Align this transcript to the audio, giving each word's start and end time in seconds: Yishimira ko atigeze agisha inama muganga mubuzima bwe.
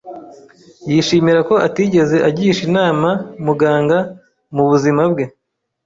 Yishimira 0.89 1.39
ko 1.49 1.55
atigeze 1.67 2.17
agisha 2.29 2.61
inama 2.69 3.09
muganga 3.45 3.97
mubuzima 4.55 5.01
bwe. 5.11 5.25